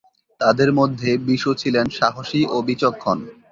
[0.41, 3.17] তাদের মধ্যে বিশু ছিলেন সাহসী ও বিচক্ষণ।